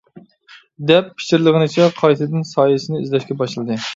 دەپ 0.91 1.11
پىچىرلىغىنىچە 1.19 1.87
قايتىدىن 2.01 2.47
سايىسىنى 2.55 3.03
ئىزدەشكە 3.05 3.41
باشلىدى. 3.43 3.81